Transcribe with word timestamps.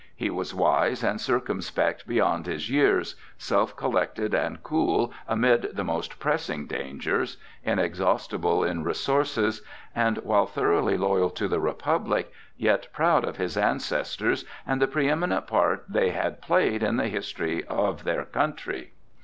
He 0.15 0.31
was 0.31 0.51
wise 0.55 1.03
and 1.03 1.21
circumspect 1.21 2.07
beyond 2.07 2.47
his 2.47 2.71
years, 2.71 3.13
self 3.37 3.75
collected 3.75 4.33
and 4.33 4.63
cool 4.63 5.13
amid 5.27 5.75
the 5.75 5.83
most 5.83 6.17
pressing 6.17 6.65
dangers, 6.65 7.37
inexhaustible 7.63 8.63
in 8.63 8.83
resources, 8.83 9.61
and 9.93 10.17
while 10.23 10.47
thoroughly 10.47 10.97
loyal 10.97 11.29
to 11.29 11.47
the 11.47 11.59
Republic, 11.59 12.31
yet 12.57 12.87
proud 12.91 13.23
of 13.23 13.37
his 13.37 13.55
ancestors 13.55 14.43
and 14.65 14.81
the 14.81 14.87
preëminent 14.87 15.45
part 15.45 15.85
they 15.87 16.09
had 16.09 16.41
played 16.41 16.81
in 16.81 16.97
the 16.97 17.07
history 17.07 17.63
of 17.65 18.03
their 18.03 18.25
country. 18.25 18.93